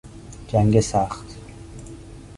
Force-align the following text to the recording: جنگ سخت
جنگ 0.47 0.79
سخت 0.79 1.25